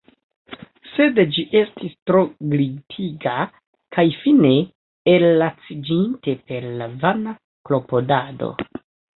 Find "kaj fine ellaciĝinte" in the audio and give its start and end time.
3.97-6.37